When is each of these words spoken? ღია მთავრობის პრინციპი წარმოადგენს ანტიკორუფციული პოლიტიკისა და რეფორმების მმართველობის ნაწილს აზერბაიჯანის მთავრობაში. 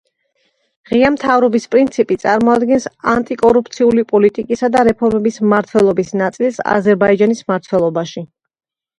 ღია 0.91 1.09
მთავრობის 1.15 1.65
პრინციპი 1.73 2.15
წარმოადგენს 2.23 2.87
ანტიკორუფციული 3.11 4.05
პოლიტიკისა 4.11 4.69
და 4.75 4.81
რეფორმების 4.87 5.37
მმართველობის 5.43 6.09
ნაწილს 6.23 6.57
აზერბაიჯანის 6.77 7.45
მთავრობაში. 7.53 8.25